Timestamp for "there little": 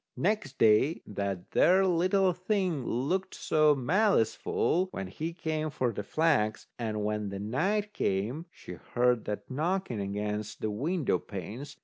1.51-2.33